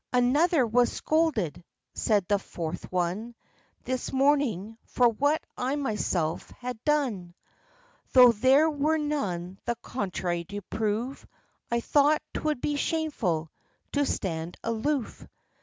"Another 0.13 0.65
was 0.65 0.91
scolded," 0.91 1.63
said 1.93 2.27
the 2.27 2.39
fourth 2.39 2.91
one, 2.91 3.35
"This 3.83 4.11
morning, 4.11 4.79
for 4.83 5.09
what 5.09 5.43
I 5.55 5.75
myself 5.75 6.49
had 6.57 6.83
done. 6.83 7.35
Though 8.13 8.31
there 8.31 8.67
were 8.67 8.97
none 8.97 9.59
the 9.65 9.75
contrary 9.83 10.43
to 10.45 10.61
prove, 10.63 11.27
I 11.69 11.81
thought 11.81 12.23
'twould 12.33 12.61
be 12.61 12.77
shameful 12.77 13.51
to 13.91 14.03
stand 14.07 14.57
aloof; 14.63 15.11
OF 15.11 15.13
CHANTICLEER. 15.17 15.29